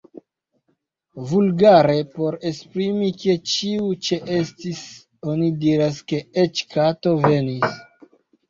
[1.31, 4.81] Vulgare, por esprimi, ke ĉiu ĉeestis,
[5.35, 7.81] oni diras, ke eĉ kato venis.